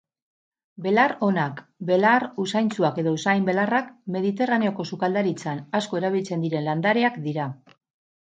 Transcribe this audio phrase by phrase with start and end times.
[0.83, 7.47] Belar onak, belar usaintsuak edo usain-belarrak mediterraneoko sukaldaritzan asko erabiltzen diren landareak dira